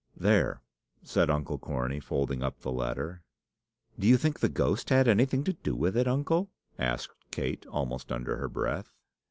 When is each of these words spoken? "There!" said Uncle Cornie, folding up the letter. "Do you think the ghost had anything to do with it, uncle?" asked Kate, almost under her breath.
"There!" 0.17 0.63
said 1.03 1.29
Uncle 1.29 1.59
Cornie, 1.59 1.99
folding 1.99 2.41
up 2.41 2.59
the 2.61 2.71
letter. 2.71 3.21
"Do 3.99 4.07
you 4.07 4.17
think 4.17 4.39
the 4.39 4.49
ghost 4.49 4.89
had 4.89 5.07
anything 5.07 5.43
to 5.43 5.53
do 5.53 5.75
with 5.75 5.95
it, 5.95 6.07
uncle?" 6.07 6.49
asked 6.79 7.13
Kate, 7.29 7.67
almost 7.67 8.11
under 8.11 8.37
her 8.37 8.49
breath. 8.49 8.95